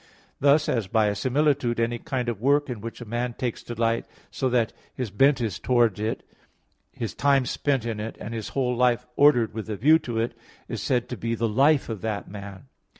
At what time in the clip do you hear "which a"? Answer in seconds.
2.81-3.05